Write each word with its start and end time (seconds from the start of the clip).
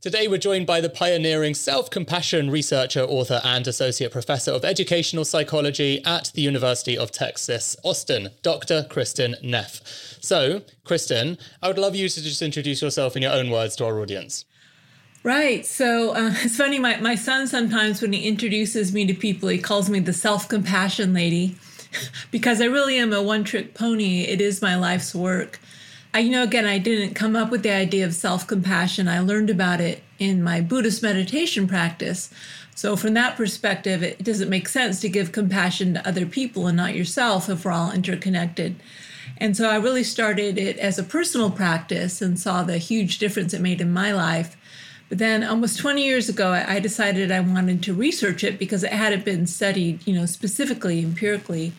Today, 0.00 0.28
we're 0.28 0.38
joined 0.38 0.64
by 0.64 0.80
the 0.80 0.88
pioneering 0.88 1.54
self 1.54 1.90
compassion 1.90 2.52
researcher, 2.52 3.00
author, 3.00 3.40
and 3.42 3.66
associate 3.66 4.12
professor 4.12 4.52
of 4.52 4.64
educational 4.64 5.24
psychology 5.24 6.00
at 6.04 6.30
the 6.34 6.40
University 6.40 6.96
of 6.96 7.10
Texas, 7.10 7.76
Austin, 7.82 8.28
Dr. 8.42 8.86
Kristin 8.88 9.42
Neff. 9.42 9.80
So, 10.20 10.62
Kristin, 10.84 11.36
I 11.60 11.66
would 11.66 11.78
love 11.78 11.96
you 11.96 12.08
to 12.08 12.22
just 12.22 12.42
introduce 12.42 12.80
yourself 12.80 13.16
in 13.16 13.22
your 13.22 13.32
own 13.32 13.50
words 13.50 13.74
to 13.76 13.86
our 13.86 13.98
audience. 13.98 14.44
Right. 15.24 15.66
So 15.66 16.14
uh, 16.14 16.30
it's 16.44 16.56
funny, 16.56 16.78
my, 16.78 16.98
my 17.00 17.16
son 17.16 17.48
sometimes, 17.48 18.00
when 18.00 18.12
he 18.12 18.28
introduces 18.28 18.94
me 18.94 19.04
to 19.04 19.14
people, 19.14 19.48
he 19.48 19.58
calls 19.58 19.90
me 19.90 19.98
the 19.98 20.12
self 20.12 20.48
compassion 20.48 21.12
lady 21.12 21.56
because 22.30 22.60
I 22.60 22.66
really 22.66 22.98
am 22.98 23.12
a 23.12 23.20
one 23.20 23.42
trick 23.42 23.74
pony. 23.74 24.20
It 24.20 24.40
is 24.40 24.62
my 24.62 24.76
life's 24.76 25.12
work. 25.12 25.58
I, 26.18 26.22
you 26.22 26.30
know, 26.32 26.42
again, 26.42 26.66
I 26.66 26.78
didn't 26.78 27.14
come 27.14 27.36
up 27.36 27.52
with 27.52 27.62
the 27.62 27.70
idea 27.70 28.04
of 28.04 28.12
self 28.12 28.44
compassion. 28.44 29.06
I 29.06 29.20
learned 29.20 29.50
about 29.50 29.80
it 29.80 30.02
in 30.18 30.42
my 30.42 30.60
Buddhist 30.60 31.00
meditation 31.00 31.68
practice. 31.68 32.28
So, 32.74 32.96
from 32.96 33.14
that 33.14 33.36
perspective, 33.36 34.02
it 34.02 34.24
doesn't 34.24 34.50
make 34.50 34.68
sense 34.68 34.98
to 34.98 35.08
give 35.08 35.30
compassion 35.30 35.94
to 35.94 36.08
other 36.08 36.26
people 36.26 36.66
and 36.66 36.76
not 36.76 36.96
yourself 36.96 37.48
if 37.48 37.64
we're 37.64 37.70
all 37.70 37.92
interconnected. 37.92 38.74
And 39.36 39.56
so, 39.56 39.70
I 39.70 39.76
really 39.76 40.02
started 40.02 40.58
it 40.58 40.76
as 40.78 40.98
a 40.98 41.04
personal 41.04 41.52
practice 41.52 42.20
and 42.20 42.36
saw 42.36 42.64
the 42.64 42.78
huge 42.78 43.20
difference 43.20 43.54
it 43.54 43.60
made 43.60 43.80
in 43.80 43.92
my 43.92 44.10
life. 44.10 44.56
But 45.08 45.18
then, 45.18 45.44
almost 45.44 45.78
20 45.78 46.04
years 46.04 46.28
ago, 46.28 46.50
I 46.50 46.80
decided 46.80 47.30
I 47.30 47.38
wanted 47.38 47.80
to 47.84 47.94
research 47.94 48.42
it 48.42 48.58
because 48.58 48.82
it 48.82 48.90
hadn't 48.90 49.24
been 49.24 49.46
studied, 49.46 50.04
you 50.04 50.14
know, 50.14 50.26
specifically 50.26 50.98
empirically. 50.98 51.74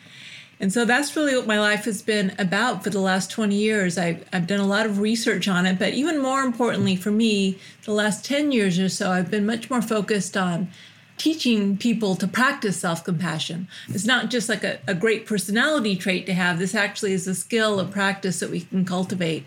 And 0.59 0.73
so 0.73 0.83
that's 0.83 1.15
really 1.15 1.35
what 1.35 1.47
my 1.47 1.59
life 1.59 1.85
has 1.85 2.01
been 2.01 2.35
about 2.37 2.83
for 2.83 2.89
the 2.89 2.99
last 2.99 3.31
20 3.31 3.55
years. 3.55 3.97
I've, 3.97 4.27
I've 4.33 4.45
done 4.45 4.59
a 4.59 4.67
lot 4.67 4.85
of 4.85 4.99
research 4.99 5.47
on 5.47 5.65
it, 5.65 5.79
but 5.79 5.93
even 5.93 6.21
more 6.21 6.41
importantly 6.41 6.97
for 6.97 7.11
me, 7.11 7.57
the 7.85 7.93
last 7.93 8.25
10 8.25 8.51
years 8.51 8.77
or 8.77 8.89
so, 8.89 9.11
I've 9.11 9.31
been 9.31 9.45
much 9.45 9.69
more 9.69 9.81
focused 9.81 10.35
on 10.35 10.69
teaching 11.17 11.77
people 11.77 12.15
to 12.15 12.27
practice 12.27 12.77
self 12.77 13.03
compassion. 13.03 13.67
It's 13.89 14.05
not 14.05 14.29
just 14.29 14.49
like 14.49 14.63
a, 14.63 14.79
a 14.87 14.95
great 14.95 15.25
personality 15.25 15.95
trait 15.95 16.25
to 16.25 16.33
have, 16.33 16.59
this 16.59 16.75
actually 16.75 17.13
is 17.13 17.27
a 17.27 17.35
skill, 17.35 17.79
a 17.79 17.85
practice 17.85 18.39
that 18.39 18.49
we 18.49 18.61
can 18.61 18.83
cultivate. 18.85 19.45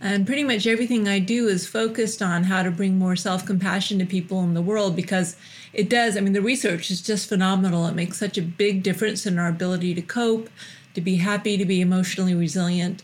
And 0.00 0.26
pretty 0.26 0.44
much 0.44 0.66
everything 0.66 1.08
I 1.08 1.18
do 1.18 1.48
is 1.48 1.66
focused 1.66 2.22
on 2.22 2.44
how 2.44 2.62
to 2.62 2.70
bring 2.70 2.98
more 2.98 3.16
self 3.16 3.44
compassion 3.44 3.98
to 3.98 4.06
people 4.06 4.42
in 4.42 4.54
the 4.54 4.62
world 4.62 4.94
because 4.94 5.36
it 5.72 5.90
does. 5.90 6.16
I 6.16 6.20
mean, 6.20 6.34
the 6.34 6.42
research 6.42 6.90
is 6.90 7.02
just 7.02 7.28
phenomenal. 7.28 7.86
It 7.86 7.94
makes 7.94 8.18
such 8.18 8.38
a 8.38 8.42
big 8.42 8.82
difference 8.82 9.26
in 9.26 9.38
our 9.38 9.48
ability 9.48 9.94
to 9.94 10.02
cope, 10.02 10.48
to 10.94 11.00
be 11.00 11.16
happy, 11.16 11.56
to 11.56 11.64
be 11.64 11.80
emotionally 11.80 12.34
resilient. 12.34 13.02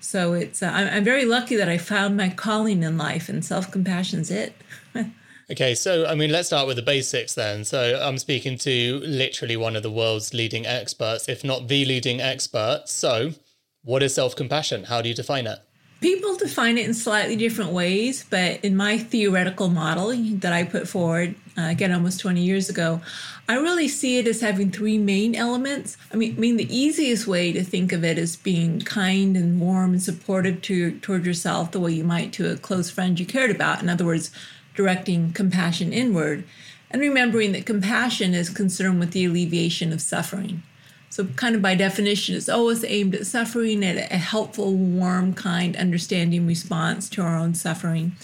So 0.00 0.34
it's, 0.34 0.62
uh, 0.62 0.66
I'm, 0.66 1.04
very 1.04 1.24
lucky 1.24 1.56
that 1.56 1.68
I 1.68 1.78
found 1.78 2.16
my 2.16 2.28
calling 2.28 2.82
in 2.82 2.98
life, 2.98 3.28
and 3.28 3.44
self 3.44 3.70
compassion's 3.70 4.30
it. 4.30 4.54
Okay, 5.50 5.74
so 5.74 6.06
I 6.06 6.14
mean, 6.14 6.32
let's 6.32 6.46
start 6.46 6.66
with 6.66 6.76
the 6.76 6.82
basics 6.82 7.34
then. 7.34 7.66
So 7.66 8.00
I'm 8.02 8.16
speaking 8.16 8.56
to 8.60 9.02
literally 9.04 9.58
one 9.58 9.76
of 9.76 9.82
the 9.82 9.90
world's 9.90 10.32
leading 10.32 10.64
experts, 10.64 11.28
if 11.28 11.44
not 11.44 11.68
the 11.68 11.84
leading 11.84 12.18
expert. 12.18 12.84
So, 12.86 13.32
what 13.82 14.02
is 14.02 14.14
self 14.14 14.34
compassion? 14.34 14.84
How 14.84 15.02
do 15.02 15.08
you 15.10 15.14
define 15.14 15.46
it? 15.46 15.58
People 16.04 16.36
define 16.36 16.76
it 16.76 16.84
in 16.84 16.92
slightly 16.92 17.34
different 17.34 17.70
ways, 17.70 18.26
but 18.28 18.62
in 18.62 18.76
my 18.76 18.98
theoretical 18.98 19.70
model 19.70 20.12
that 20.40 20.52
I 20.52 20.62
put 20.62 20.86
forward, 20.86 21.34
uh, 21.56 21.62
again, 21.62 21.92
almost 21.92 22.20
20 22.20 22.42
years 22.42 22.68
ago, 22.68 23.00
I 23.48 23.54
really 23.54 23.88
see 23.88 24.18
it 24.18 24.26
as 24.26 24.42
having 24.42 24.70
three 24.70 24.98
main 24.98 25.34
elements. 25.34 25.96
I 26.12 26.16
mean, 26.16 26.36
I 26.36 26.40
mean, 26.40 26.58
the 26.58 26.76
easiest 26.76 27.26
way 27.26 27.52
to 27.52 27.64
think 27.64 27.90
of 27.90 28.04
it 28.04 28.18
is 28.18 28.36
being 28.36 28.80
kind 28.80 29.34
and 29.34 29.58
warm 29.58 29.92
and 29.92 30.02
supportive 30.02 30.60
to 30.60 30.98
toward 30.98 31.24
yourself, 31.24 31.70
the 31.70 31.80
way 31.80 31.92
you 31.92 32.04
might 32.04 32.34
to 32.34 32.52
a 32.52 32.58
close 32.58 32.90
friend 32.90 33.18
you 33.18 33.24
cared 33.24 33.50
about. 33.50 33.82
In 33.82 33.88
other 33.88 34.04
words, 34.04 34.30
directing 34.74 35.32
compassion 35.32 35.94
inward, 35.94 36.44
and 36.90 37.00
remembering 37.00 37.52
that 37.52 37.64
compassion 37.64 38.34
is 38.34 38.50
concerned 38.50 39.00
with 39.00 39.12
the 39.12 39.24
alleviation 39.24 39.90
of 39.90 40.02
suffering. 40.02 40.64
So, 41.14 41.26
kind 41.36 41.54
of 41.54 41.62
by 41.62 41.76
definition, 41.76 42.34
it's 42.34 42.48
always 42.48 42.84
aimed 42.84 43.14
at 43.14 43.24
suffering, 43.24 43.84
at 43.84 44.10
a 44.10 44.16
helpful, 44.16 44.74
warm, 44.74 45.32
kind, 45.32 45.76
understanding 45.76 46.44
response 46.44 47.08
to 47.10 47.22
our 47.22 47.36
own 47.36 47.54
suffering. 47.54 48.16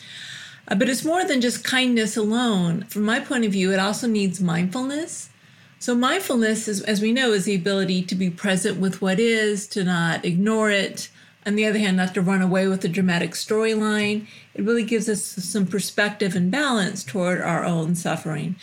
Uh, 0.67 0.75
but 0.75 0.89
it's 0.89 1.05
more 1.05 1.25
than 1.25 1.41
just 1.41 1.63
kindness 1.63 2.17
alone. 2.17 2.83
From 2.89 3.05
my 3.05 3.21
point 3.21 3.45
of 3.45 3.53
view, 3.53 3.73
it 3.73 3.79
also 3.79 4.09
needs 4.09 4.41
mindfulness. 4.41 5.31
So, 5.79 5.95
mindfulness, 5.95 6.67
is, 6.67 6.81
as 6.81 7.01
we 7.01 7.13
know, 7.13 7.33
is 7.33 7.45
the 7.45 7.55
ability 7.55 8.03
to 8.03 8.17
be 8.17 8.29
present 8.29 8.81
with 8.81 9.01
what 9.01 9.21
is, 9.21 9.69
to 9.69 9.85
not 9.85 10.25
ignore 10.25 10.73
it. 10.73 11.11
On 11.47 11.55
the 11.55 11.65
other 11.65 11.79
hand, 11.79 11.97
not 11.97 12.13
to 12.15 12.21
run 12.21 12.43
away 12.43 12.67
with 12.67 12.83
the 12.83 12.89
dramatic 12.89 13.31
storyline. 13.31 14.27
It 14.53 14.63
really 14.63 14.85
gives 14.85 15.09
us 15.09 15.25
some 15.25 15.67
perspective 15.67 16.37
and 16.37 16.51
balance 16.51 17.03
toward 17.03 17.41
our 17.41 17.65
own 17.65 17.95
suffering. 17.95 18.57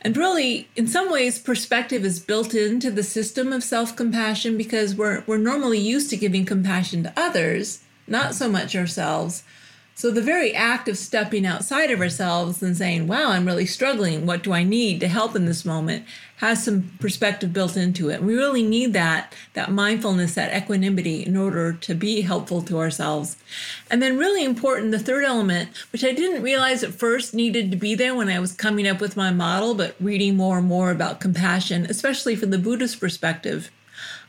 And 0.00 0.16
really, 0.16 0.68
in 0.74 0.86
some 0.86 1.12
ways, 1.12 1.38
perspective 1.38 2.06
is 2.06 2.20
built 2.20 2.54
into 2.54 2.90
the 2.90 3.02
system 3.02 3.52
of 3.52 3.62
self 3.62 3.94
compassion 3.94 4.56
because 4.56 4.94
we're, 4.94 5.24
we're 5.26 5.36
normally 5.36 5.78
used 5.78 6.08
to 6.10 6.16
giving 6.16 6.46
compassion 6.46 7.02
to 7.02 7.12
others, 7.16 7.82
not 8.06 8.34
so 8.34 8.48
much 8.48 8.74
ourselves. 8.74 9.42
So 9.94 10.10
the 10.10 10.22
very 10.22 10.54
act 10.54 10.88
of 10.88 10.98
stepping 10.98 11.46
outside 11.46 11.90
of 11.90 12.00
ourselves 12.00 12.62
and 12.62 12.76
saying, 12.76 13.06
wow, 13.06 13.30
I'm 13.30 13.46
really 13.46 13.66
struggling. 13.66 14.26
What 14.26 14.42
do 14.42 14.52
I 14.52 14.64
need 14.64 15.00
to 15.00 15.08
help 15.08 15.36
in 15.36 15.46
this 15.46 15.64
moment? 15.64 16.04
has 16.42 16.64
some 16.64 16.90
perspective 16.98 17.52
built 17.52 17.76
into 17.76 18.10
it. 18.10 18.20
We 18.20 18.34
really 18.34 18.64
need 18.64 18.94
that, 18.94 19.32
that 19.54 19.70
mindfulness, 19.70 20.34
that 20.34 20.52
equanimity 20.52 21.24
in 21.24 21.36
order 21.36 21.72
to 21.74 21.94
be 21.94 22.22
helpful 22.22 22.62
to 22.62 22.80
ourselves. 22.80 23.36
And 23.88 24.02
then 24.02 24.18
really 24.18 24.44
important, 24.44 24.90
the 24.90 24.98
third 24.98 25.24
element, 25.24 25.70
which 25.92 26.04
I 26.04 26.10
didn't 26.10 26.42
realize 26.42 26.82
at 26.82 26.94
first 26.94 27.32
needed 27.32 27.70
to 27.70 27.76
be 27.76 27.94
there 27.94 28.16
when 28.16 28.28
I 28.28 28.40
was 28.40 28.54
coming 28.54 28.88
up 28.88 29.00
with 29.00 29.16
my 29.16 29.30
model, 29.30 29.76
but 29.76 29.94
reading 30.00 30.36
more 30.36 30.58
and 30.58 30.66
more 30.66 30.90
about 30.90 31.20
compassion, 31.20 31.86
especially 31.88 32.34
from 32.34 32.50
the 32.50 32.58
Buddhist 32.58 32.98
perspective, 32.98 33.70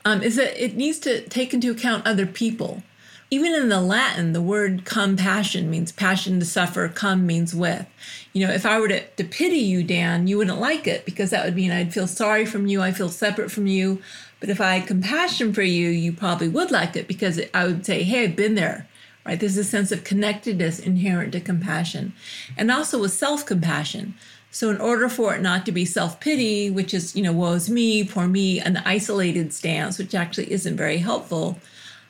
um, 0.06 0.22
is 0.22 0.36
that 0.36 0.64
it 0.64 0.76
needs 0.76 1.00
to 1.00 1.28
take 1.30 1.52
into 1.52 1.72
account 1.72 2.06
other 2.06 2.28
people 2.28 2.84
even 3.34 3.56
in 3.56 3.70
the 3.70 3.82
Latin, 3.82 4.34
the 4.34 4.44
word 4.44 4.86
compassion 4.86 5.68
means 5.68 5.92
passion 5.92 6.40
to 6.40 6.46
suffer, 6.46 6.88
come 6.88 7.26
means 7.26 7.56
with. 7.56 7.88
You 8.32 8.46
know, 8.46 8.54
if 8.54 8.64
I 8.64 8.80
were 8.80 8.90
to, 8.90 9.04
to 9.04 9.24
pity 9.24 9.58
you, 9.58 9.84
Dan, 9.84 10.28
you 10.28 10.38
wouldn't 10.38 10.60
like 10.60 10.86
it 10.86 11.04
because 11.04 11.32
that 11.32 11.44
would 11.44 11.56
mean 11.56 11.72
I'd 11.72 11.96
feel 11.96 12.06
sorry 12.06 12.46
from 12.46 12.68
you, 12.68 12.80
I 12.80 12.92
feel 12.92 13.10
separate 13.10 13.50
from 13.50 13.66
you. 13.66 14.04
But 14.40 14.50
if 14.50 14.62
I 14.62 14.76
had 14.76 14.88
compassion 14.88 15.52
for 15.52 15.64
you, 15.64 15.90
you 15.90 16.14
probably 16.14 16.48
would 16.48 16.70
like 16.70 16.96
it 16.96 17.08
because 17.08 17.42
I 17.56 17.66
would 17.66 17.88
say, 17.88 18.04
hey, 18.04 18.26
I've 18.26 18.36
been 18.36 18.54
there, 18.54 18.88
right? 19.26 19.40
There's 19.40 19.58
a 19.58 19.64
sense 19.64 19.92
of 19.92 20.04
connectedness 20.04 20.78
inherent 20.78 21.32
to 21.32 21.40
compassion 21.40 22.14
and 22.56 22.70
also 22.70 23.02
with 23.02 23.14
self 23.14 23.48
compassion. 23.48 24.14
So, 24.52 24.70
in 24.70 24.80
order 24.80 25.10
for 25.10 25.34
it 25.34 25.42
not 25.42 25.66
to 25.66 25.72
be 25.72 25.86
self 25.86 26.20
pity, 26.20 26.70
which 26.70 26.94
is, 26.94 27.16
you 27.16 27.24
know, 27.24 27.34
woe 27.34 27.54
is 27.54 27.68
me, 27.68 28.04
poor 28.04 28.28
me, 28.28 28.60
an 28.60 28.78
isolated 28.86 29.54
stance, 29.54 29.98
which 29.98 30.14
actually 30.14 30.52
isn't 30.52 30.78
very 30.78 31.00
helpful, 31.00 31.58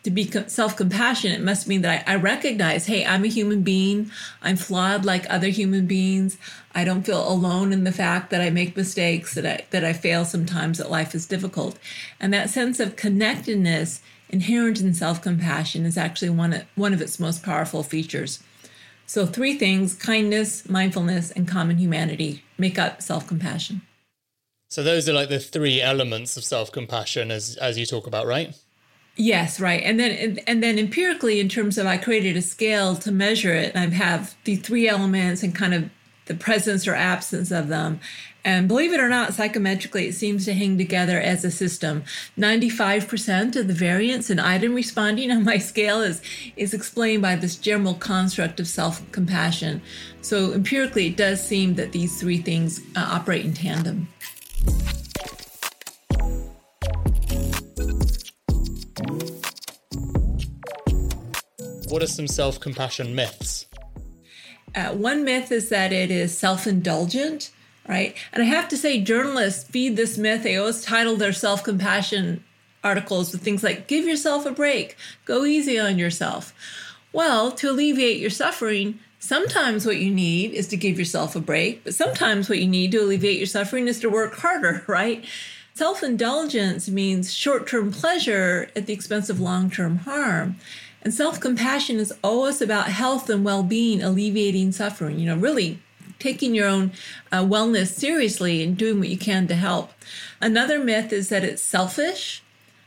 to 0.03 0.11
be 0.11 0.29
self 0.47 0.75
compassionate 0.75 1.41
must 1.41 1.67
mean 1.67 1.81
that 1.81 2.05
I, 2.07 2.13
I, 2.13 2.15
recognize, 2.17 2.85
hey, 2.87 3.05
I'm 3.05 3.23
a 3.23 3.27
human 3.27 3.61
being. 3.61 4.11
I'm 4.41 4.57
flawed 4.57 5.05
like 5.05 5.25
other 5.29 5.47
human 5.47 5.85
beings. 5.85 6.37
I 6.75 6.83
don't 6.83 7.03
feel 7.03 7.25
alone 7.27 7.71
in 7.71 7.85
the 7.85 7.91
fact 7.91 8.29
that 8.29 8.41
I 8.41 8.49
make 8.49 8.75
mistakes, 8.75 9.33
that 9.35 9.45
I, 9.45 9.65
that 9.69 9.85
I 9.85 9.93
fail 9.93 10.25
sometimes, 10.25 10.77
that 10.77 10.91
life 10.91 11.15
is 11.15 11.25
difficult. 11.25 11.79
And 12.19 12.33
that 12.33 12.49
sense 12.49 12.79
of 12.79 12.97
connectedness 12.97 14.01
inherent 14.29 14.81
in 14.81 14.93
self 14.93 15.21
compassion 15.21 15.85
is 15.85 15.97
actually 15.97 16.31
one 16.31 16.53
of, 16.53 16.65
one 16.75 16.93
of 16.93 17.01
its 17.01 17.19
most 17.19 17.43
powerful 17.43 17.83
features. 17.83 18.43
So, 19.05 19.25
three 19.25 19.57
things 19.57 19.93
kindness, 19.93 20.67
mindfulness, 20.67 21.31
and 21.31 21.47
common 21.47 21.77
humanity 21.77 22.43
make 22.57 22.77
up 22.77 23.01
self 23.01 23.25
compassion. 23.25 23.81
So, 24.69 24.83
those 24.83 25.07
are 25.07 25.13
like 25.13 25.29
the 25.29 25.39
three 25.39 25.81
elements 25.81 26.35
of 26.35 26.43
self 26.43 26.73
compassion 26.73 27.31
as, 27.31 27.55
as 27.55 27.77
you 27.77 27.85
talk 27.85 28.05
about, 28.05 28.25
right? 28.25 28.53
Yes, 29.15 29.59
right. 29.59 29.81
And 29.83 29.99
then 29.99 30.39
and 30.47 30.63
then 30.63 30.79
empirically 30.79 31.39
in 31.39 31.47
terms 31.47 31.77
of 31.77 31.85
I 31.85 31.97
created 31.97 32.35
a 32.35 32.41
scale 32.41 32.95
to 32.95 33.11
measure 33.11 33.53
it. 33.53 33.75
and 33.75 33.93
I 33.93 33.95
have 33.95 34.35
the 34.43 34.55
three 34.55 34.87
elements 34.87 35.43
and 35.43 35.53
kind 35.53 35.73
of 35.73 35.89
the 36.25 36.33
presence 36.33 36.87
or 36.87 36.95
absence 36.95 37.51
of 37.51 37.67
them. 37.67 37.99
And 38.45 38.67
believe 38.67 38.91
it 38.91 38.99
or 38.99 39.07
not, 39.07 39.29
psychometrically, 39.29 40.09
it 40.09 40.15
seems 40.15 40.43
to 40.45 40.53
hang 40.53 40.77
together 40.77 41.17
as 41.17 41.45
a 41.45 41.51
system. 41.51 42.03
95% 42.37 43.55
of 43.55 43.67
the 43.67 43.73
variance 43.73 44.29
in 44.29 44.37
item 44.37 44.73
responding 44.73 45.31
on 45.31 45.45
my 45.45 45.57
scale 45.59 46.01
is, 46.01 46.21
is 46.57 46.73
explained 46.73 47.21
by 47.21 47.37
this 47.37 47.55
general 47.55 47.93
construct 47.93 48.59
of 48.59 48.67
self 48.67 49.09
compassion. 49.13 49.81
So, 50.21 50.51
empirically, 50.53 51.07
it 51.07 51.17
does 51.17 51.45
seem 51.45 51.75
that 51.75 51.93
these 51.93 52.19
three 52.19 52.41
things 52.41 52.81
uh, 52.95 53.07
operate 53.11 53.45
in 53.45 53.53
tandem. 53.53 54.09
What 61.93 62.01
are 62.01 62.07
some 62.07 62.25
self 62.25 62.59
compassion 62.59 63.13
myths? 63.13 63.67
Uh, 64.73 64.93
one 64.93 65.23
myth 65.23 65.51
is 65.51 65.69
that 65.69 65.93
it 65.93 66.09
is 66.09 66.35
self 66.35 66.65
indulgent 66.65 67.51
right? 67.87 68.15
And 68.31 68.41
I 68.41 68.47
have 68.47 68.67
to 68.69 68.77
say, 68.77 68.99
journalists 68.99 69.69
feed 69.69 69.95
this 69.95 70.17
myth. 70.17 70.41
They 70.41 70.55
always 70.55 70.81
title 70.81 71.17
their 71.17 71.33
self 71.33 71.63
compassion 71.63 72.43
articles 72.83 73.31
with 73.31 73.43
things 73.43 73.61
like, 73.61 73.87
give 73.87 74.05
yourself 74.05 74.47
a 74.47 74.51
break, 74.51 74.97
go 75.25 75.45
easy 75.45 75.77
on 75.77 75.99
yourself. 75.99 76.51
Well, 77.11 77.51
to 77.51 77.69
alleviate 77.69 78.19
your 78.19 78.31
suffering, 78.31 78.97
sometimes 79.19 79.85
what 79.85 79.97
you 79.97 80.11
need 80.11 80.53
is 80.53 80.67
to 80.69 80.77
give 80.77 80.97
yourself 80.97 81.35
a 81.35 81.41
break, 81.41 81.83
but 81.83 81.93
sometimes 81.93 82.49
what 82.49 82.57
you 82.57 82.67
need 82.67 82.91
to 82.93 83.03
alleviate 83.03 83.37
your 83.37 83.45
suffering 83.45 83.87
is 83.87 83.99
to 83.99 84.09
work 84.09 84.33
harder, 84.37 84.83
right? 84.87 85.23
Self 85.75 86.01
indulgence 86.01 86.89
means 86.89 87.33
short 87.33 87.67
term 87.67 87.91
pleasure 87.91 88.71
at 88.75 88.87
the 88.87 88.93
expense 88.93 89.29
of 89.29 89.39
long 89.39 89.69
term 89.69 89.97
harm. 89.97 90.55
And 91.03 91.13
self 91.13 91.39
compassion 91.39 91.97
is 91.97 92.13
always 92.23 92.61
about 92.61 92.87
health 92.87 93.29
and 93.29 93.45
well 93.45 93.61
being, 93.61 94.01
alleviating 94.01 94.71
suffering, 94.71 95.19
you 95.19 95.27
know, 95.27 95.37
really 95.37 95.79
taking 96.17 96.55
your 96.55 96.67
own 96.67 96.91
uh, 97.31 97.43
wellness 97.43 97.87
seriously 97.87 98.63
and 98.63 98.77
doing 98.77 98.99
what 98.99 99.09
you 99.09 99.17
can 99.17 99.45
to 99.47 99.55
help. 99.55 99.91
Another 100.39 100.79
myth 100.79 101.11
is 101.11 101.27
that 101.29 101.43
it's 101.43 101.61
selfish, 101.61 102.41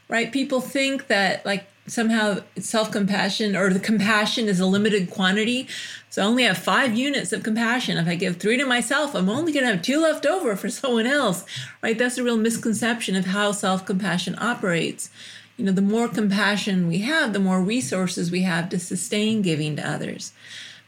right? 0.08 0.32
People 0.32 0.62
think 0.62 1.08
that 1.08 1.44
like 1.44 1.66
somehow 1.86 2.40
self 2.58 2.90
compassion 2.90 3.54
or 3.54 3.72
the 3.72 3.78
compassion 3.78 4.48
is 4.48 4.58
a 4.58 4.66
limited 4.66 5.10
quantity. 5.10 5.68
So 6.08 6.22
I 6.22 6.26
only 6.26 6.44
have 6.44 6.56
five 6.56 6.96
units 6.96 7.32
of 7.32 7.42
compassion. 7.42 7.98
If 7.98 8.08
I 8.08 8.14
give 8.14 8.38
three 8.38 8.56
to 8.56 8.64
myself, 8.64 9.14
I'm 9.14 9.28
only 9.28 9.52
going 9.52 9.66
to 9.66 9.72
have 9.72 9.82
two 9.82 10.00
left 10.00 10.24
over 10.24 10.56
for 10.56 10.70
someone 10.80 11.06
else, 11.06 11.44
right? 11.82 11.98
That's 11.98 12.18
a 12.18 12.24
real 12.24 12.38
misconception 12.38 13.16
of 13.16 13.26
how 13.26 13.52
self 13.52 13.84
compassion 13.84 14.36
operates. 14.38 15.10
You 15.56 15.64
know, 15.64 15.72
the 15.72 15.82
more 15.82 16.08
compassion 16.08 16.86
we 16.86 16.98
have, 16.98 17.32
the 17.32 17.38
more 17.38 17.62
resources 17.62 18.30
we 18.30 18.42
have 18.42 18.68
to 18.70 18.78
sustain 18.78 19.42
giving 19.42 19.76
to 19.76 19.88
others. 19.88 20.32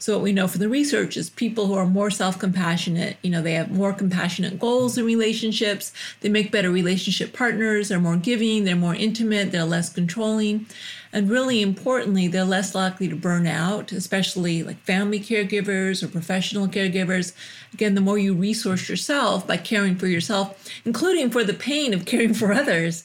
So 0.00 0.12
what 0.14 0.22
we 0.22 0.32
know 0.32 0.46
from 0.46 0.60
the 0.60 0.68
research 0.68 1.16
is 1.16 1.28
people 1.28 1.66
who 1.66 1.74
are 1.74 1.84
more 1.84 2.08
self-compassionate, 2.08 3.16
you 3.20 3.30
know, 3.30 3.42
they 3.42 3.54
have 3.54 3.72
more 3.72 3.92
compassionate 3.92 4.60
goals 4.60 4.96
in 4.96 5.04
relationships, 5.04 5.92
they 6.20 6.28
make 6.28 6.52
better 6.52 6.70
relationship 6.70 7.32
partners, 7.32 7.88
they're 7.88 7.98
more 7.98 8.16
giving, 8.16 8.62
they're 8.62 8.76
more 8.76 8.94
intimate, 8.94 9.50
they're 9.50 9.64
less 9.64 9.92
controlling. 9.92 10.66
And 11.12 11.28
really 11.28 11.62
importantly, 11.62 12.28
they're 12.28 12.44
less 12.44 12.76
likely 12.76 13.08
to 13.08 13.16
burn 13.16 13.48
out, 13.48 13.90
especially 13.90 14.62
like 14.62 14.78
family 14.82 15.18
caregivers 15.18 16.00
or 16.00 16.08
professional 16.08 16.68
caregivers. 16.68 17.32
Again, 17.72 17.96
the 17.96 18.00
more 18.00 18.18
you 18.18 18.34
resource 18.34 18.88
yourself 18.88 19.48
by 19.48 19.56
caring 19.56 19.96
for 19.96 20.06
yourself, 20.06 20.70
including 20.84 21.30
for 21.30 21.42
the 21.42 21.54
pain 21.54 21.92
of 21.92 22.04
caring 22.04 22.34
for 22.34 22.52
others, 22.52 23.02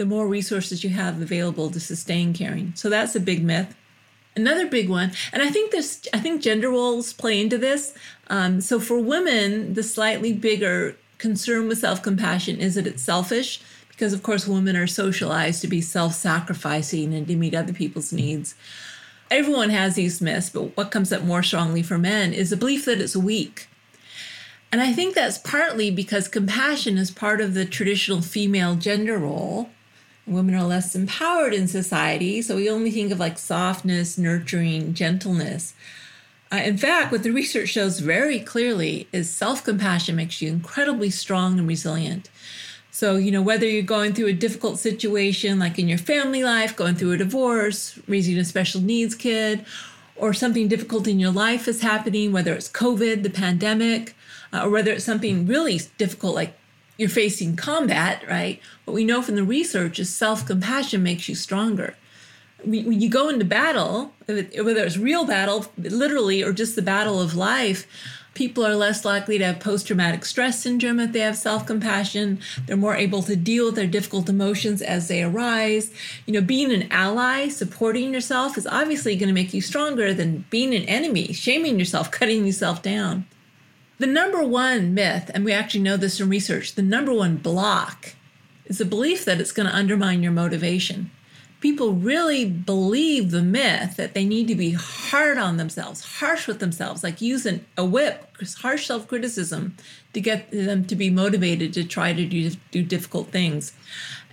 the 0.00 0.06
more 0.06 0.26
resources 0.26 0.82
you 0.82 0.88
have 0.88 1.20
available 1.20 1.68
to 1.70 1.78
sustain 1.78 2.32
caring. 2.32 2.72
So 2.74 2.88
that's 2.88 3.14
a 3.14 3.20
big 3.20 3.44
myth. 3.44 3.76
Another 4.34 4.66
big 4.66 4.88
one, 4.88 5.12
and 5.30 5.42
I 5.42 5.50
think 5.50 5.72
this, 5.72 6.08
I 6.14 6.18
think 6.18 6.40
gender 6.40 6.70
roles 6.70 7.12
play 7.12 7.38
into 7.38 7.58
this. 7.58 7.92
Um, 8.28 8.62
so 8.62 8.80
for 8.80 8.98
women, 8.98 9.74
the 9.74 9.82
slightly 9.82 10.32
bigger 10.32 10.96
concern 11.18 11.68
with 11.68 11.76
self 11.76 12.02
compassion 12.02 12.58
is 12.60 12.76
that 12.76 12.86
it's 12.86 13.02
selfish, 13.02 13.60
because 13.90 14.14
of 14.14 14.22
course 14.22 14.48
women 14.48 14.74
are 14.74 14.86
socialized 14.86 15.60
to 15.60 15.68
be 15.68 15.82
self 15.82 16.14
sacrificing 16.14 17.12
and 17.12 17.26
to 17.26 17.36
meet 17.36 17.54
other 17.54 17.74
people's 17.74 18.10
needs. 18.10 18.54
Everyone 19.30 19.68
has 19.68 19.96
these 19.96 20.22
myths, 20.22 20.48
but 20.48 20.74
what 20.78 20.90
comes 20.90 21.12
up 21.12 21.24
more 21.24 21.42
strongly 21.42 21.82
for 21.82 21.98
men 21.98 22.32
is 22.32 22.48
the 22.48 22.56
belief 22.56 22.86
that 22.86 23.02
it's 23.02 23.16
weak. 23.16 23.68
And 24.72 24.80
I 24.80 24.94
think 24.94 25.14
that's 25.14 25.36
partly 25.36 25.90
because 25.90 26.26
compassion 26.26 26.96
is 26.96 27.10
part 27.10 27.42
of 27.42 27.52
the 27.52 27.66
traditional 27.66 28.22
female 28.22 28.76
gender 28.76 29.18
role 29.18 29.68
women 30.30 30.54
are 30.54 30.64
less 30.64 30.94
empowered 30.94 31.52
in 31.52 31.66
society. 31.68 32.40
So 32.40 32.56
we 32.56 32.70
only 32.70 32.90
think 32.90 33.12
of 33.12 33.20
like 33.20 33.38
softness, 33.38 34.16
nurturing, 34.16 34.94
gentleness. 34.94 35.74
Uh, 36.52 36.56
in 36.56 36.76
fact, 36.76 37.12
what 37.12 37.22
the 37.22 37.30
research 37.30 37.68
shows 37.68 38.00
very 38.00 38.40
clearly 38.40 39.08
is 39.12 39.30
self 39.30 39.62
compassion 39.64 40.16
makes 40.16 40.40
you 40.40 40.50
incredibly 40.50 41.10
strong 41.10 41.58
and 41.58 41.68
resilient. 41.68 42.28
So, 42.90 43.16
you 43.16 43.30
know, 43.30 43.42
whether 43.42 43.66
you're 43.66 43.82
going 43.82 44.14
through 44.14 44.26
a 44.26 44.32
difficult 44.32 44.78
situation, 44.78 45.58
like 45.58 45.78
in 45.78 45.88
your 45.88 45.98
family 45.98 46.42
life, 46.42 46.74
going 46.74 46.96
through 46.96 47.12
a 47.12 47.18
divorce, 47.18 47.98
raising 48.08 48.36
a 48.36 48.44
special 48.44 48.80
needs 48.80 49.14
kid, 49.14 49.64
or 50.16 50.34
something 50.34 50.68
difficult 50.68 51.06
in 51.06 51.18
your 51.18 51.30
life 51.30 51.66
is 51.68 51.82
happening, 51.82 52.32
whether 52.32 52.52
it's 52.52 52.68
COVID, 52.68 53.22
the 53.22 53.30
pandemic, 53.30 54.14
uh, 54.52 54.64
or 54.64 54.70
whether 54.70 54.92
it's 54.92 55.04
something 55.04 55.46
really 55.46 55.80
difficult 55.98 56.34
like 56.34 56.59
you're 57.00 57.08
facing 57.08 57.56
combat, 57.56 58.22
right? 58.28 58.60
What 58.84 58.92
we 58.92 59.04
know 59.04 59.22
from 59.22 59.36
the 59.36 59.42
research 59.42 59.98
is 59.98 60.14
self 60.14 60.44
compassion 60.44 61.02
makes 61.02 61.30
you 61.30 61.34
stronger. 61.34 61.94
When 62.62 63.00
you 63.00 63.08
go 63.08 63.30
into 63.30 63.46
battle, 63.46 64.12
whether 64.26 64.84
it's 64.84 64.98
real 64.98 65.24
battle, 65.24 65.64
literally, 65.78 66.42
or 66.42 66.52
just 66.52 66.76
the 66.76 66.82
battle 66.82 67.18
of 67.18 67.34
life, 67.34 67.86
people 68.34 68.66
are 68.66 68.76
less 68.76 69.02
likely 69.02 69.38
to 69.38 69.46
have 69.46 69.60
post 69.60 69.86
traumatic 69.86 70.26
stress 70.26 70.60
syndrome 70.60 71.00
if 71.00 71.12
they 71.12 71.20
have 71.20 71.38
self 71.38 71.64
compassion. 71.64 72.38
They're 72.66 72.76
more 72.76 72.96
able 72.96 73.22
to 73.22 73.34
deal 73.34 73.64
with 73.64 73.76
their 73.76 73.86
difficult 73.86 74.28
emotions 74.28 74.82
as 74.82 75.08
they 75.08 75.22
arise. 75.22 75.90
You 76.26 76.34
know, 76.34 76.42
being 76.42 76.70
an 76.70 76.92
ally, 76.92 77.48
supporting 77.48 78.12
yourself 78.12 78.58
is 78.58 78.66
obviously 78.66 79.16
going 79.16 79.28
to 79.28 79.34
make 79.34 79.54
you 79.54 79.62
stronger 79.62 80.12
than 80.12 80.44
being 80.50 80.74
an 80.74 80.82
enemy, 80.82 81.32
shaming 81.32 81.78
yourself, 81.78 82.10
cutting 82.20 82.44
yourself 82.44 82.82
down. 82.82 83.24
The 84.00 84.06
number 84.06 84.42
one 84.42 84.94
myth, 84.94 85.30
and 85.34 85.44
we 85.44 85.52
actually 85.52 85.82
know 85.82 85.98
this 85.98 86.16
from 86.16 86.30
research, 86.30 86.74
the 86.74 86.80
number 86.80 87.12
one 87.12 87.36
block 87.36 88.14
is 88.64 88.78
the 88.78 88.86
belief 88.86 89.26
that 89.26 89.42
it's 89.42 89.52
going 89.52 89.68
to 89.68 89.76
undermine 89.76 90.22
your 90.22 90.32
motivation. 90.32 91.10
People 91.60 91.92
really 91.92 92.46
believe 92.46 93.30
the 93.30 93.42
myth 93.42 93.96
that 93.96 94.14
they 94.14 94.24
need 94.24 94.48
to 94.48 94.54
be 94.54 94.70
hard 94.72 95.36
on 95.36 95.58
themselves, 95.58 96.02
harsh 96.18 96.46
with 96.46 96.60
themselves, 96.60 97.04
like 97.04 97.20
using 97.20 97.66
a 97.76 97.84
whip, 97.84 98.26
harsh 98.60 98.86
self 98.86 99.06
criticism 99.06 99.76
to 100.14 100.20
get 100.22 100.50
them 100.50 100.86
to 100.86 100.96
be 100.96 101.10
motivated 101.10 101.74
to 101.74 101.84
try 101.84 102.14
to 102.14 102.24
do, 102.24 102.52
do 102.70 102.82
difficult 102.82 103.28
things. 103.28 103.74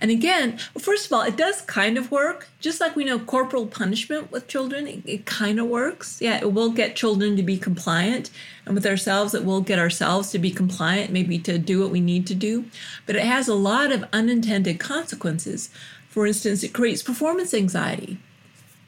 And 0.00 0.10
again, 0.10 0.58
first 0.78 1.06
of 1.06 1.12
all, 1.12 1.22
it 1.22 1.36
does 1.36 1.60
kind 1.62 1.98
of 1.98 2.10
work. 2.10 2.48
Just 2.60 2.80
like 2.80 2.94
we 2.94 3.04
know 3.04 3.18
corporal 3.18 3.66
punishment 3.66 4.30
with 4.30 4.46
children, 4.46 4.86
it, 4.86 5.02
it 5.04 5.26
kind 5.26 5.58
of 5.58 5.66
works. 5.66 6.20
Yeah, 6.20 6.38
it 6.38 6.52
will 6.52 6.70
get 6.70 6.94
children 6.94 7.36
to 7.36 7.42
be 7.42 7.58
compliant. 7.58 8.30
And 8.64 8.74
with 8.74 8.86
ourselves, 8.86 9.34
it 9.34 9.44
will 9.44 9.60
get 9.60 9.78
ourselves 9.78 10.30
to 10.30 10.38
be 10.38 10.50
compliant, 10.50 11.10
maybe 11.10 11.38
to 11.40 11.58
do 11.58 11.80
what 11.80 11.90
we 11.90 12.00
need 12.00 12.26
to 12.28 12.34
do. 12.34 12.66
But 13.06 13.16
it 13.16 13.24
has 13.24 13.48
a 13.48 13.54
lot 13.54 13.90
of 13.90 14.04
unintended 14.12 14.78
consequences. 14.78 15.68
For 16.08 16.26
instance, 16.26 16.62
it 16.62 16.72
creates 16.72 17.02
performance 17.02 17.52
anxiety. 17.52 18.18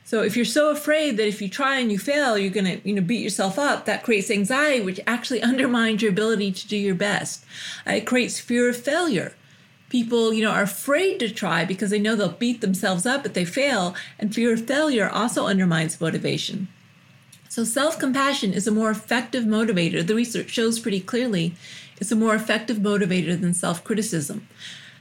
So 0.04 0.22
if 0.22 0.34
you're 0.34 0.44
so 0.44 0.70
afraid 0.70 1.16
that 1.16 1.28
if 1.28 1.40
you 1.40 1.48
try 1.48 1.78
and 1.78 1.90
you 1.90 1.98
fail, 1.98 2.36
you're 2.36 2.50
going 2.50 2.64
to, 2.64 2.88
you 2.88 2.94
know, 2.94 3.02
beat 3.02 3.22
yourself 3.22 3.60
up, 3.60 3.84
that 3.84 4.02
creates 4.02 4.30
anxiety, 4.30 4.84
which 4.84 5.00
actually 5.06 5.42
undermines 5.50 6.02
your 6.02 6.10
ability 6.10 6.52
to 6.52 6.68
do 6.68 6.76
your 6.76 6.94
best. 6.94 7.44
Uh, 7.86 7.92
it 7.92 8.06
creates 8.06 8.40
fear 8.40 8.68
of 8.68 8.76
failure 8.76 9.34
people 9.90 10.32
you 10.32 10.42
know 10.42 10.50
are 10.50 10.62
afraid 10.62 11.18
to 11.18 11.28
try 11.28 11.64
because 11.64 11.90
they 11.90 11.98
know 11.98 12.16
they'll 12.16 12.30
beat 12.30 12.60
themselves 12.62 13.04
up 13.04 13.26
if 13.26 13.34
they 13.34 13.44
fail 13.44 13.94
and 14.18 14.34
fear 14.34 14.54
of 14.54 14.66
failure 14.66 15.10
also 15.10 15.46
undermines 15.46 16.00
motivation 16.00 16.68
so 17.48 17.64
self-compassion 17.64 18.54
is 18.54 18.66
a 18.66 18.72
more 18.72 18.90
effective 18.90 19.44
motivator 19.44 20.06
the 20.06 20.14
research 20.14 20.48
shows 20.48 20.80
pretty 20.80 21.00
clearly 21.00 21.54
it's 21.98 22.12
a 22.12 22.16
more 22.16 22.34
effective 22.34 22.78
motivator 22.78 23.38
than 23.38 23.52
self-criticism 23.52 24.46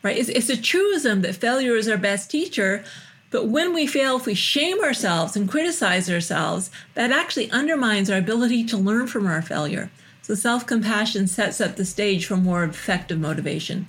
right 0.03 0.17
it's, 0.17 0.29
it's 0.29 0.49
a 0.49 0.57
truism 0.57 1.21
that 1.21 1.35
failure 1.35 1.75
is 1.75 1.87
our 1.87 1.97
best 1.97 2.29
teacher 2.29 2.83
but 3.31 3.47
when 3.47 3.73
we 3.73 3.85
fail, 3.85 4.17
if 4.17 4.25
we 4.25 4.33
shame 4.33 4.79
ourselves 4.79 5.35
and 5.35 5.49
criticize 5.49 6.09
ourselves, 6.09 6.71
that 6.95 7.11
actually 7.11 7.51
undermines 7.51 8.09
our 8.09 8.17
ability 8.17 8.63
to 8.65 8.77
learn 8.77 9.05
from 9.07 9.27
our 9.27 9.41
failure. 9.41 9.91
So 10.21 10.35
self 10.35 10.65
compassion 10.65 11.27
sets 11.27 11.61
up 11.61 11.75
the 11.75 11.85
stage 11.85 12.25
for 12.25 12.37
more 12.37 12.63
effective 12.63 13.19
motivation. 13.19 13.87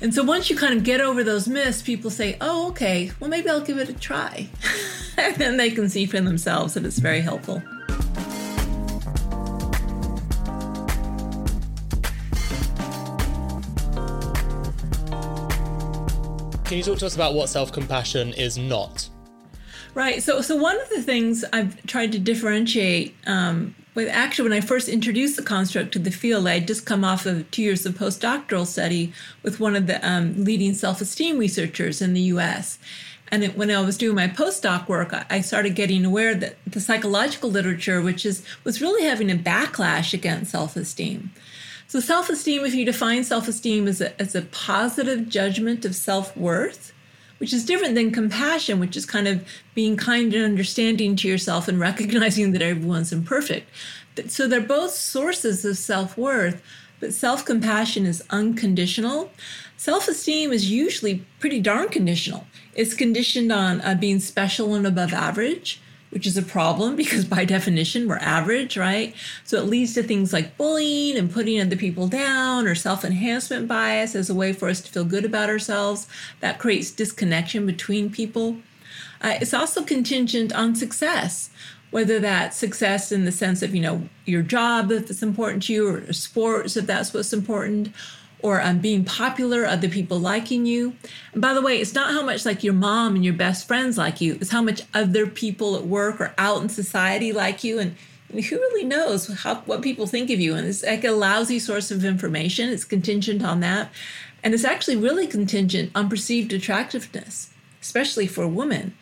And 0.00 0.14
so 0.14 0.22
once 0.22 0.48
you 0.48 0.56
kind 0.56 0.74
of 0.74 0.84
get 0.84 1.00
over 1.00 1.24
those 1.24 1.48
myths, 1.48 1.82
people 1.82 2.08
say, 2.08 2.36
oh, 2.40 2.68
okay, 2.68 3.10
well, 3.18 3.28
maybe 3.28 3.48
I'll 3.48 3.60
give 3.60 3.78
it 3.78 3.88
a 3.88 3.94
try. 3.94 4.48
and 5.16 5.34
then 5.36 5.56
they 5.56 5.70
can 5.70 5.88
see 5.88 6.06
for 6.06 6.20
themselves 6.20 6.74
that 6.74 6.84
it's 6.84 7.00
very 7.00 7.20
helpful. 7.20 7.60
Can 16.64 16.76
you 16.76 16.84
talk 16.84 16.98
to 16.98 17.06
us 17.06 17.16
about 17.16 17.34
what 17.34 17.48
self 17.48 17.72
compassion 17.72 18.34
is 18.34 18.56
not? 18.56 19.08
Right. 19.94 20.22
So, 20.22 20.42
so 20.42 20.54
one 20.54 20.80
of 20.80 20.88
the 20.90 21.02
things 21.02 21.44
I've 21.52 21.84
tried 21.86 22.12
to 22.12 22.20
differentiate 22.20 23.16
um, 23.26 23.74
But 23.98 24.06
actually, 24.06 24.48
when 24.48 24.56
I 24.56 24.64
first 24.64 24.88
introduced 24.88 25.34
the 25.34 25.42
construct 25.42 25.90
to 25.90 25.98
the 25.98 26.12
field, 26.12 26.46
I 26.46 26.54
had 26.60 26.68
just 26.68 26.86
come 26.86 27.02
off 27.02 27.26
of 27.26 27.50
two 27.50 27.62
years 27.62 27.84
of 27.84 27.94
postdoctoral 27.94 28.64
study 28.64 29.12
with 29.42 29.58
one 29.58 29.74
of 29.74 29.88
the 29.88 29.98
um, 30.08 30.44
leading 30.44 30.74
self 30.74 31.00
esteem 31.00 31.36
researchers 31.36 32.00
in 32.00 32.14
the 32.14 32.20
US. 32.20 32.78
And 33.32 33.42
it, 33.42 33.56
when 33.56 33.72
I 33.72 33.80
was 33.80 33.98
doing 33.98 34.14
my 34.14 34.28
postdoc 34.28 34.86
work, 34.86 35.12
I 35.28 35.40
started 35.40 35.74
getting 35.74 36.04
aware 36.04 36.36
that 36.36 36.58
the 36.64 36.80
psychological 36.80 37.50
literature, 37.50 38.00
which 38.00 38.24
is 38.24 38.44
was 38.62 38.80
really 38.80 39.02
having 39.02 39.32
a 39.32 39.34
backlash 39.34 40.14
against 40.14 40.52
self-esteem. 40.52 41.32
So 41.88 41.98
self-esteem, 41.98 42.64
if 42.64 42.76
you 42.76 42.84
define 42.84 43.24
self-esteem 43.24 43.88
as 43.88 44.00
a, 44.00 44.22
as 44.22 44.36
a 44.36 44.42
positive 44.42 45.28
judgment 45.28 45.84
of 45.84 45.96
self-worth, 45.96 46.92
which 47.38 47.52
is 47.52 47.64
different 47.64 47.94
than 47.94 48.10
compassion, 48.10 48.78
which 48.80 48.96
is 48.96 49.06
kind 49.06 49.26
of 49.26 49.46
being 49.74 49.96
kind 49.96 50.34
and 50.34 50.44
understanding 50.44 51.16
to 51.16 51.28
yourself 51.28 51.68
and 51.68 51.80
recognizing 51.88 52.52
that 52.52 52.62
everyone's 52.62 53.12
imperfect. 53.12 53.68
So 54.26 54.48
they're 54.48 54.60
both 54.60 54.92
sources 54.92 55.64
of 55.64 55.78
self-worth, 55.78 56.60
but 57.00 57.14
self-compassion 57.14 58.04
is 58.06 58.24
unconditional. 58.30 59.30
Self-esteem 59.76 60.52
is 60.52 60.70
usually 60.70 61.24
pretty 61.38 61.60
darn 61.60 61.88
conditional. 61.88 62.46
It's 62.74 62.94
conditioned 62.94 63.52
on 63.52 63.80
uh, 63.80 63.94
being 63.94 64.18
special 64.18 64.74
and 64.74 64.86
above 64.86 65.12
average, 65.12 65.80
which 66.18 66.26
is 66.26 66.36
a 66.36 66.42
problem 66.42 66.96
because 66.96 67.24
by 67.24 67.44
definition 67.44 68.08
we're 68.08 68.16
average, 68.16 68.76
right? 68.76 69.14
So 69.44 69.56
it 69.58 69.66
leads 69.66 69.94
to 69.94 70.02
things 70.02 70.32
like 70.32 70.56
bullying 70.56 71.16
and 71.16 71.32
putting 71.32 71.60
other 71.60 71.76
people 71.76 72.08
down 72.08 72.66
or 72.66 72.74
self 72.74 73.04
enhancement 73.04 73.68
bias 73.68 74.16
as 74.16 74.28
a 74.28 74.34
way 74.34 74.52
for 74.52 74.68
us 74.68 74.80
to 74.80 74.90
feel 74.90 75.04
good 75.04 75.24
about 75.24 75.48
ourselves. 75.48 76.08
That 76.40 76.58
creates 76.58 76.90
disconnection 76.90 77.66
between 77.66 78.10
people. 78.10 78.56
Uh, 79.20 79.38
it's 79.40 79.54
also 79.54 79.84
contingent 79.84 80.52
on 80.52 80.74
success 80.74 81.50
whether 81.90 82.18
that's 82.18 82.54
success 82.54 83.10
in 83.10 83.24
the 83.24 83.32
sense 83.32 83.62
of 83.62 83.74
you 83.74 83.80
know 83.80 84.08
your 84.26 84.42
job 84.42 84.92
if 84.92 85.08
it's 85.08 85.22
important 85.22 85.62
to 85.62 85.72
you 85.72 85.88
or 85.88 86.12
sports 86.12 86.76
if 86.76 86.86
that's 86.86 87.14
what's 87.14 87.32
important 87.32 87.90
or 88.40 88.62
um, 88.62 88.78
being 88.78 89.04
popular, 89.04 89.64
other 89.64 89.88
people 89.88 90.18
liking 90.18 90.64
you. 90.64 90.94
And 91.32 91.42
by 91.42 91.54
the 91.54 91.62
way, 91.62 91.80
it's 91.80 91.94
not 91.94 92.12
how 92.12 92.22
much 92.22 92.44
like 92.46 92.62
your 92.62 92.74
mom 92.74 93.16
and 93.16 93.24
your 93.24 93.34
best 93.34 93.66
friends 93.66 93.98
like 93.98 94.20
you, 94.20 94.34
it's 94.40 94.50
how 94.50 94.62
much 94.62 94.82
other 94.94 95.26
people 95.26 95.76
at 95.76 95.86
work 95.86 96.20
or 96.20 96.34
out 96.38 96.62
in 96.62 96.68
society 96.68 97.32
like 97.32 97.64
you. 97.64 97.78
And, 97.78 97.96
who 98.30 98.56
really 98.56 98.84
knows 98.84 99.26
how, 99.42 99.54
what 99.62 99.80
people 99.80 100.06
think 100.06 100.28
of 100.28 100.38
you? 100.38 100.54
And 100.54 100.66
it's 100.66 100.84
like 100.84 101.02
a 101.02 101.12
lousy 101.12 101.58
source 101.58 101.90
of 101.90 102.04
information. 102.04 102.68
It's 102.68 102.84
contingent 102.84 103.42
on 103.42 103.60
that. 103.60 103.90
And 104.44 104.52
it's 104.52 104.66
actually 104.66 104.96
really 104.96 105.26
contingent 105.26 105.90
on 105.94 106.10
perceived 106.10 106.52
attractiveness, 106.52 107.48
especially 107.80 108.26
for 108.26 108.46
women, 108.46 108.94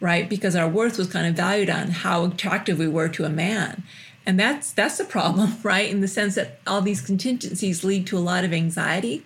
right? 0.00 0.28
Because 0.28 0.54
our 0.54 0.68
worth 0.68 0.98
was 0.98 1.10
kind 1.10 1.26
of 1.26 1.34
valued 1.34 1.70
on 1.70 1.92
how 1.92 2.26
attractive 2.26 2.78
we 2.78 2.86
were 2.86 3.08
to 3.08 3.24
a 3.24 3.30
man 3.30 3.84
and 4.26 4.38
that's 4.38 4.72
that's 4.72 5.00
a 5.00 5.04
problem 5.04 5.56
right? 5.62 5.90
In 5.90 6.00
the 6.00 6.08
sense 6.08 6.34
that 6.34 6.60
all 6.66 6.80
these 6.80 7.00
contingencies 7.00 7.84
lead 7.84 8.06
to 8.08 8.18
a 8.18 8.20
lot 8.20 8.44
of 8.44 8.52
anxiety. 8.52 9.24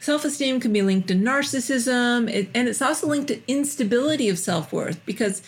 Self-esteem 0.00 0.60
can 0.60 0.72
be 0.72 0.80
linked 0.80 1.08
to 1.08 1.14
narcissism. 1.14 2.32
It, 2.32 2.48
and 2.54 2.68
it's 2.68 2.80
also 2.80 3.08
linked 3.08 3.28
to 3.28 3.40
instability 3.48 4.28
of 4.28 4.38
self-worth 4.38 5.04
because 5.04 5.42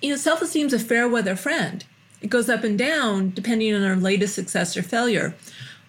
you 0.00 0.10
know 0.10 0.16
self-esteem 0.16 0.66
is 0.66 0.72
a 0.72 0.78
fair 0.78 1.08
weather 1.08 1.36
friend. 1.36 1.84
It 2.20 2.30
goes 2.30 2.48
up 2.48 2.64
and 2.64 2.78
down 2.78 3.30
depending 3.30 3.74
on 3.74 3.84
our 3.84 3.96
latest 3.96 4.34
success 4.34 4.76
or 4.76 4.82
failure. 4.82 5.34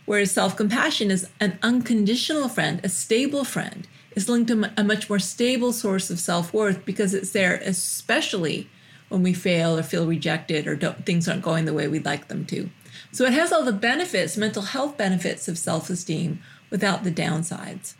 Whereas 0.06 0.32
self-compassion 0.32 1.12
is 1.12 1.30
an 1.40 1.58
unconditional 1.63 2.50
friend 2.50 2.82
a 2.84 2.90
stable 2.90 3.46
friend. 3.46 3.88
Is 4.16 4.30
linked 4.30 4.50
to 4.50 4.72
a 4.78 4.84
much 4.84 5.10
more 5.10 5.18
stable 5.18 5.74
source 5.74 6.12
of 6.12 6.20
self-worth 6.20 6.86
because 6.86 7.16
it's 7.16 7.32
there 7.32 7.56
especially 7.66 8.70
when 9.13 9.22
we 9.22 9.32
fail 9.32 9.77
or 9.77 9.84
feel 9.84 10.08
rejected 10.08 10.67
or 10.67 10.75
things 11.05 11.29
aren't 11.29 11.43
going 11.43 11.65
the 11.65 11.74
way 11.74 11.88
we'd 11.88 12.03
like 12.03 12.29
them 12.29 12.46
to. 12.48 12.67
So 13.12 13.25
it 13.25 13.34
has 13.34 13.53
all 13.53 13.63
the 13.63 13.72
benefits, 13.72 14.36
mental 14.36 14.63
health 14.63 14.98
benefits 14.98 15.48
of 15.48 15.60
self 15.60 15.89
esteem 15.91 16.41
without 16.72 17.03
the 17.03 17.12
downsides. 17.12 17.93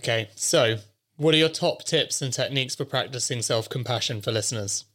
Okay, 0.00 0.28
so 0.34 0.78
what 1.16 1.34
are 1.34 1.38
your 1.38 1.48
top 1.48 1.84
tips 1.84 2.20
and 2.20 2.32
techniques 2.32 2.74
for 2.74 2.84
practicing 2.84 3.42
self 3.42 3.68
compassion 3.68 4.20
for 4.20 4.32
listeners? 4.32 4.86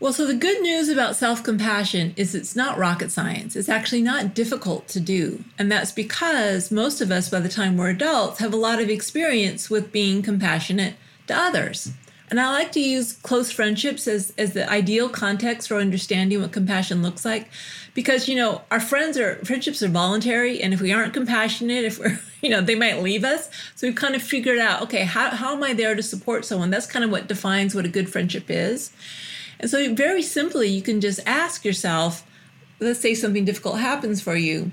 Well, 0.00 0.14
so 0.14 0.26
the 0.26 0.34
good 0.34 0.62
news 0.62 0.88
about 0.88 1.14
self 1.14 1.42
compassion 1.42 2.14
is 2.16 2.34
it's 2.34 2.56
not 2.56 2.78
rocket 2.78 3.12
science. 3.12 3.56
It's 3.56 3.68
actually 3.68 4.00
not 4.00 4.34
difficult 4.34 4.88
to 4.88 5.00
do. 5.00 5.44
And 5.58 5.70
that's 5.70 5.92
because 5.92 6.70
most 6.70 7.02
of 7.02 7.10
us, 7.10 7.28
by 7.28 7.40
the 7.40 7.50
time 7.50 7.76
we're 7.76 7.90
adults, 7.90 8.38
have 8.38 8.54
a 8.54 8.56
lot 8.56 8.80
of 8.80 8.88
experience 8.88 9.68
with 9.68 9.92
being 9.92 10.22
compassionate 10.22 10.94
to 11.26 11.36
others. 11.36 11.92
And 12.30 12.40
I 12.40 12.52
like 12.52 12.70
to 12.72 12.80
use 12.80 13.12
close 13.12 13.50
friendships 13.50 14.06
as, 14.06 14.32
as 14.38 14.52
the 14.52 14.70
ideal 14.70 15.08
context 15.08 15.66
for 15.66 15.76
understanding 15.76 16.40
what 16.40 16.52
compassion 16.52 17.02
looks 17.02 17.24
like. 17.24 17.48
Because, 17.92 18.28
you 18.28 18.36
know, 18.36 18.62
our 18.70 18.78
friends 18.78 19.18
are 19.18 19.44
friendships 19.44 19.82
are 19.82 19.88
voluntary. 19.88 20.62
And 20.62 20.72
if 20.72 20.80
we 20.80 20.92
aren't 20.92 21.12
compassionate, 21.12 21.84
if 21.84 21.98
we're, 21.98 22.20
you 22.40 22.48
know, 22.48 22.60
they 22.60 22.76
might 22.76 23.02
leave 23.02 23.24
us. 23.24 23.50
So 23.74 23.88
we've 23.88 23.96
kind 23.96 24.14
of 24.14 24.22
figured 24.22 24.58
out, 24.58 24.82
okay, 24.82 25.02
how, 25.02 25.30
how 25.30 25.56
am 25.56 25.64
I 25.64 25.74
there 25.74 25.96
to 25.96 26.02
support 26.02 26.44
someone? 26.44 26.70
That's 26.70 26.86
kind 26.86 27.04
of 27.04 27.10
what 27.10 27.26
defines 27.26 27.74
what 27.74 27.84
a 27.84 27.88
good 27.88 28.08
friendship 28.08 28.44
is. 28.48 28.92
And 29.58 29.68
so 29.68 29.92
very 29.92 30.22
simply, 30.22 30.68
you 30.68 30.82
can 30.82 31.00
just 31.00 31.20
ask 31.26 31.64
yourself, 31.64 32.24
let's 32.78 33.00
say 33.00 33.14
something 33.14 33.44
difficult 33.44 33.80
happens 33.80 34.22
for 34.22 34.36
you. 34.36 34.70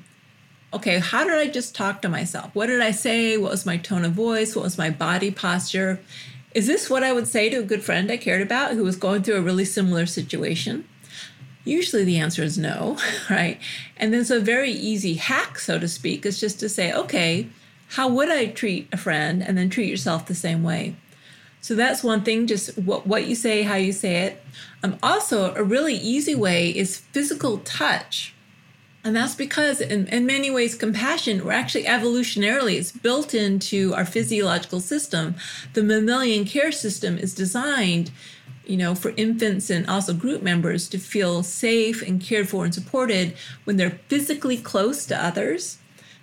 Okay, 0.74 1.00
how 1.00 1.24
did 1.24 1.34
I 1.34 1.48
just 1.48 1.76
talk 1.76 2.02
to 2.04 2.10
myself? 2.10 2.54
What 2.54 2.68
did 2.68 2.82
I 2.82 2.92
say? 2.92 3.38
What 3.38 3.52
was 3.52 3.66
my 3.66 3.78
tone 3.78 4.06
of 4.06 4.12
voice? 4.12 4.56
What 4.56 4.64
was 4.64 4.78
my 4.78 4.90
body 4.90 5.32
posture? 5.32 6.00
Is 6.58 6.66
this 6.66 6.90
what 6.90 7.04
I 7.04 7.14
would 7.14 7.28
say 7.28 7.50
to 7.50 7.58
a 7.58 7.62
good 7.62 7.84
friend 7.84 8.12
I 8.12 8.18
cared 8.18 8.42
about 8.42 8.72
who 8.72 8.84
was 8.84 8.96
going 8.96 9.22
through 9.22 9.36
a 9.36 9.42
really 9.42 9.64
similar 9.64 10.08
situation? 10.08 10.88
Usually 11.64 12.04
the 12.04 12.18
answer 12.18 12.42
is 12.42 12.58
no, 12.58 12.98
right? 13.30 13.60
And 13.96 14.12
then 14.12 14.26
so 14.26 14.38
a 14.38 14.40
very 14.40 14.72
easy 14.72 15.14
hack, 15.14 15.60
so 15.60 15.78
to 15.78 15.88
speak, 15.88 16.26
is 16.26 16.40
just 16.40 16.60
to 16.62 16.68
say, 16.68 16.92
okay, 16.92 17.48
how 17.90 18.08
would 18.08 18.32
I 18.32 18.48
treat 18.48 18.90
a 18.92 18.98
friend? 18.98 19.44
And 19.44 19.56
then 19.56 19.70
treat 19.70 19.88
yourself 19.88 20.26
the 20.26 20.34
same 20.34 20.64
way. 20.64 20.96
So 21.62 21.76
that's 21.76 22.04
one 22.04 22.24
thing, 22.24 22.48
just 22.48 22.76
what, 22.76 23.06
what 23.06 23.28
you 23.28 23.36
say, 23.36 23.62
how 23.62 23.76
you 23.76 23.92
say 23.92 24.24
it. 24.24 24.44
Um, 24.82 24.98
also, 25.04 25.54
a 25.54 25.64
really 25.64 25.94
easy 25.94 26.34
way 26.34 26.76
is 26.76 26.98
physical 26.98 27.60
touch. 27.60 28.34
And 29.08 29.16
that's 29.16 29.36
because, 29.36 29.80
in, 29.80 30.08
in 30.08 30.26
many 30.26 30.52
ways, 30.52 30.76
compassion, 30.76 31.40
or 31.40 31.54
actually 31.54 31.86
evolutionarily, 31.86 32.78
it's 32.78 32.92
built 32.92 33.34
into 33.34 33.94
our 33.94 34.04
physiological 34.04 34.82
system. 34.82 35.36
The 35.72 35.82
mammalian 35.82 36.44
care 36.44 36.74
system 36.74 37.18
is 37.18 37.34
designed, 37.34 38.12
you 38.66 38.76
know, 38.76 38.96
for 38.96 39.14
infants 39.16 39.70
and 39.70 39.88
also 39.88 40.14
group 40.14 40.42
members 40.44 40.90
to 40.90 40.98
feel 40.98 41.42
safe 41.42 42.02
and 42.02 42.20
cared 42.20 42.50
for 42.50 42.66
and 42.66 42.74
supported 42.74 43.34
when 43.64 43.78
they're 43.78 43.98
physically 44.10 44.58
close 44.58 45.06
to 45.06 45.24
others 45.24 45.78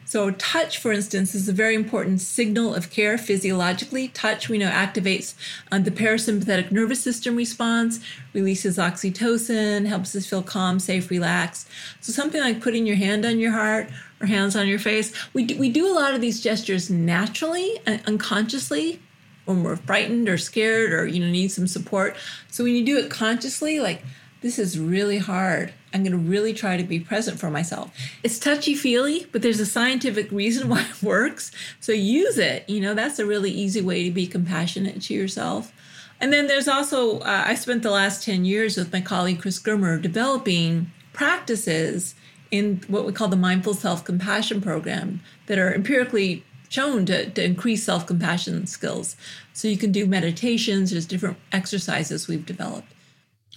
so, 0.06 0.30
touch, 0.32 0.78
for 0.78 0.92
instance, 0.92 1.34
is 1.34 1.48
a 1.48 1.52
very 1.52 1.74
important 1.74 2.20
signal 2.20 2.74
of 2.74 2.90
care 2.90 3.16
physiologically. 3.16 4.08
Touch, 4.08 4.50
we 4.50 4.58
know, 4.58 4.68
activates 4.68 5.34
uh, 5.72 5.78
the 5.78 5.90
parasympathetic 5.90 6.70
nervous 6.70 7.00
system 7.00 7.36
response, 7.36 8.00
releases 8.34 8.76
oxytocin, 8.76 9.86
helps 9.86 10.14
us 10.14 10.26
feel 10.26 10.42
calm, 10.42 10.78
safe, 10.78 11.10
relaxed. 11.10 11.68
So, 12.00 12.12
something 12.12 12.40
like 12.40 12.60
putting 12.60 12.86
your 12.86 12.96
hand 12.96 13.24
on 13.24 13.38
your 13.38 13.52
heart 13.52 13.88
or 14.20 14.26
hands 14.26 14.54
on 14.54 14.68
your 14.68 14.78
face. 14.78 15.12
We 15.32 15.44
do, 15.46 15.58
we 15.58 15.70
do 15.70 15.90
a 15.90 15.96
lot 15.96 16.14
of 16.14 16.20
these 16.20 16.40
gestures 16.40 16.90
naturally 16.90 17.80
and 17.86 18.02
unconsciously 18.06 19.00
when 19.46 19.62
we're 19.62 19.76
frightened 19.76 20.28
or 20.28 20.38
scared 20.38 20.92
or 20.92 21.06
you 21.06 21.20
know 21.20 21.30
need 21.30 21.48
some 21.48 21.66
support. 21.66 22.14
So, 22.50 22.62
when 22.62 22.74
you 22.74 22.84
do 22.84 22.98
it 22.98 23.10
consciously, 23.10 23.80
like 23.80 24.02
this 24.42 24.58
is 24.58 24.78
really 24.78 25.16
hard. 25.16 25.72
I'm 25.94 26.02
going 26.02 26.12
to 26.12 26.18
really 26.18 26.52
try 26.52 26.76
to 26.76 26.82
be 26.82 26.98
present 26.98 27.38
for 27.38 27.50
myself. 27.50 27.96
It's 28.22 28.38
touchy 28.38 28.74
feely, 28.74 29.26
but 29.30 29.42
there's 29.42 29.60
a 29.60 29.66
scientific 29.66 30.30
reason 30.32 30.68
why 30.68 30.82
it 30.82 31.02
works. 31.02 31.52
So 31.80 31.92
use 31.92 32.36
it. 32.36 32.68
You 32.68 32.80
know, 32.80 32.94
that's 32.94 33.18
a 33.18 33.26
really 33.26 33.50
easy 33.50 33.80
way 33.80 34.04
to 34.04 34.10
be 34.10 34.26
compassionate 34.26 35.00
to 35.02 35.14
yourself. 35.14 35.72
And 36.20 36.32
then 36.32 36.46
there's 36.46 36.68
also, 36.68 37.20
uh, 37.20 37.44
I 37.46 37.54
spent 37.54 37.82
the 37.82 37.90
last 37.90 38.24
10 38.24 38.44
years 38.44 38.76
with 38.76 38.92
my 38.92 39.00
colleague 39.00 39.40
Chris 39.40 39.60
Germer 39.60 40.00
developing 40.00 40.90
practices 41.12 42.14
in 42.50 42.80
what 42.88 43.04
we 43.04 43.12
call 43.12 43.28
the 43.28 43.36
mindful 43.36 43.74
self 43.74 44.04
compassion 44.04 44.60
program 44.60 45.20
that 45.46 45.58
are 45.58 45.74
empirically 45.74 46.44
shown 46.68 47.06
to, 47.06 47.30
to 47.30 47.44
increase 47.44 47.84
self 47.84 48.06
compassion 48.06 48.66
skills. 48.66 49.16
So 49.52 49.68
you 49.68 49.76
can 49.76 49.92
do 49.92 50.06
meditations, 50.06 50.90
there's 50.90 51.06
different 51.06 51.36
exercises 51.52 52.28
we've 52.28 52.46
developed. 52.46 52.93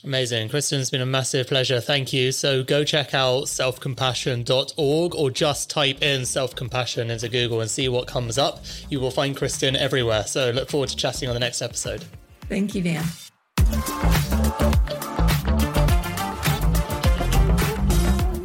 Amazing. 0.03 0.49
Kristin, 0.49 0.79
it's 0.79 0.89
been 0.89 1.01
a 1.01 1.05
massive 1.05 1.47
pleasure. 1.47 1.79
Thank 1.81 2.13
you. 2.13 2.31
So 2.31 2.63
go 2.63 2.83
check 2.83 3.13
out 3.13 3.45
selfcompassion.org 3.45 5.15
or 5.15 5.31
just 5.31 5.69
type 5.69 6.01
in 6.01 6.25
self 6.25 6.55
compassion 6.55 7.09
into 7.09 7.29
Google 7.29 7.61
and 7.61 7.69
see 7.69 7.89
what 7.89 8.07
comes 8.07 8.37
up. 8.37 8.63
You 8.89 8.99
will 8.99 9.11
find 9.11 9.35
Kristin 9.35 9.75
everywhere. 9.75 10.23
So 10.25 10.51
look 10.51 10.69
forward 10.69 10.89
to 10.89 10.95
chatting 10.95 11.29
on 11.29 11.33
the 11.33 11.39
next 11.39 11.61
episode. 11.61 12.05
Thank 12.47 12.75
you, 12.75 12.83
Dan. 12.83 13.03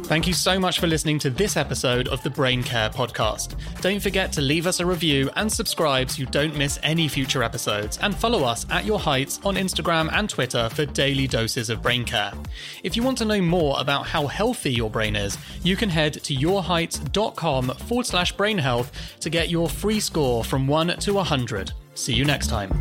Thank 0.05 0.27
you 0.27 0.33
so 0.33 0.59
much 0.59 0.79
for 0.79 0.85
listening 0.85 1.17
to 1.19 1.29
this 1.29 1.55
episode 1.55 2.09
of 2.09 2.21
the 2.23 2.29
Brain 2.29 2.61
Care 2.61 2.89
Podcast. 2.89 3.55
Don't 3.81 4.01
forget 4.01 4.33
to 4.33 4.41
leave 4.41 4.67
us 4.67 4.79
a 4.79 4.85
review 4.85 5.29
and 5.37 5.51
subscribe 5.51 6.11
so 6.11 6.19
you 6.19 6.25
don't 6.27 6.55
miss 6.57 6.77
any 6.83 7.07
future 7.07 7.41
episodes, 7.41 7.97
and 7.99 8.13
follow 8.13 8.43
us 8.43 8.65
at 8.69 8.85
Your 8.85 8.99
Heights 8.99 9.39
on 9.45 9.55
Instagram 9.55 10.11
and 10.11 10.29
Twitter 10.29 10.69
for 10.69 10.85
daily 10.85 11.25
doses 11.25 11.69
of 11.69 11.81
brain 11.81 12.03
care. 12.03 12.33
If 12.83 12.97
you 12.97 13.01
want 13.01 13.17
to 13.19 13.25
know 13.25 13.41
more 13.41 13.79
about 13.79 14.05
how 14.05 14.27
healthy 14.27 14.73
your 14.73 14.89
brain 14.89 15.15
is, 15.15 15.37
you 15.63 15.77
can 15.77 15.89
head 15.89 16.13
to 16.13 16.35
yourheights.com 16.35 17.69
forward 17.69 18.05
slash 18.05 18.33
brain 18.33 18.57
health 18.57 18.91
to 19.21 19.29
get 19.29 19.49
your 19.49 19.69
free 19.69 20.01
score 20.01 20.43
from 20.43 20.67
1 20.67 20.97
to 20.97 21.13
100. 21.13 21.71
See 21.95 22.13
you 22.13 22.25
next 22.25 22.47
time. 22.47 22.79